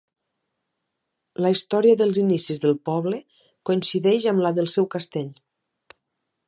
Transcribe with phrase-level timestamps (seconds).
[1.45, 3.19] La història dels inicis del poble
[3.71, 5.31] coincideix amb la del seu castell.